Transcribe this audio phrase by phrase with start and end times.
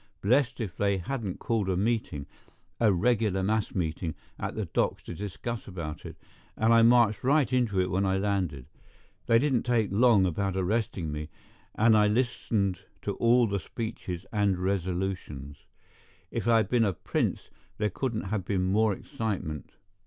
[0.21, 6.07] Blessed if they hadn't called a meeting—a regular mass meeting—at the docks to discuss about
[6.07, 6.15] it,
[6.57, 8.65] and I marched right into it when I landed.
[9.27, 11.29] They didn't take long about arresting me,
[11.75, 15.67] and I listened to all the speeches and resolutions.
[16.31, 19.73] If I'd been a prince there couldn't have been more excitement.